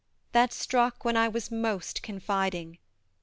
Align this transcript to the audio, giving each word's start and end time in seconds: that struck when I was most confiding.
that 0.31 0.51
struck 0.51 1.05
when 1.05 1.15
I 1.15 1.27
was 1.27 1.51
most 1.51 2.01
confiding. 2.01 2.79